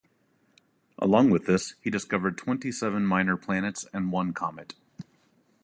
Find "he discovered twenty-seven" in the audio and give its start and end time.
1.79-3.05